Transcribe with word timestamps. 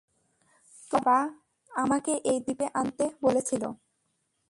তোমার 0.91 1.03
বাবা 1.05 1.17
আমাকে 1.71 2.13
এই 2.25 2.39
দ্বীপে 2.45 2.67
আনতে 2.73 3.05
বলেছিল? 3.23 3.63